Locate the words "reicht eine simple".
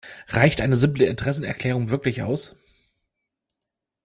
0.29-1.05